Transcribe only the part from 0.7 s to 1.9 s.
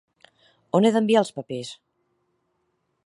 On he d'enviar els papers?